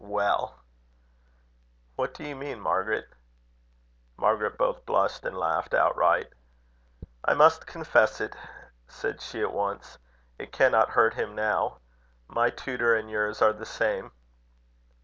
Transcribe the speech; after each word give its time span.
Well! 0.03 0.63
"What 1.95 2.15
do 2.15 2.23
you 2.23 2.35
mean, 2.35 2.59
Margaret?" 2.59 3.07
Margaret 4.17 4.57
both 4.57 4.83
blushed 4.83 5.23
and 5.25 5.37
laughed 5.37 5.75
outright. 5.75 6.33
"I 7.23 7.35
must 7.35 7.67
confess 7.67 8.19
it," 8.19 8.35
said 8.87 9.21
she, 9.21 9.41
at 9.41 9.53
once; 9.53 9.99
"it 10.39 10.51
cannot 10.51 10.89
hurt 10.89 11.13
him 11.13 11.35
now: 11.35 11.81
my 12.27 12.49
tutor 12.49 12.95
and 12.95 13.11
yours 13.11 13.43
are 13.43 13.53
the 13.53 13.63
same." 13.63 14.11